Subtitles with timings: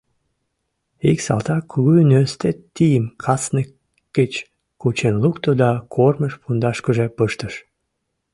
[1.09, 3.69] Ик салтак кугу нӧсте тийым каснык
[4.17, 4.33] гыч
[4.81, 7.53] кучен лукто да кормыж пундашкыже пыштыш.